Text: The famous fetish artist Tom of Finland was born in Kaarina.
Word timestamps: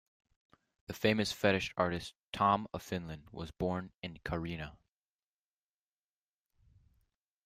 The 0.87 0.93
famous 0.95 1.31
fetish 1.31 1.75
artist 1.77 2.15
Tom 2.33 2.67
of 2.73 2.81
Finland 2.81 3.27
was 3.31 3.51
born 3.51 3.91
in 4.01 4.17
Kaarina. 4.25 4.75